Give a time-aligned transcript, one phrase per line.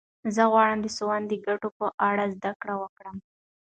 [0.35, 3.15] زه غواړم د سونا د ګټو په اړه زده کړه وکړم.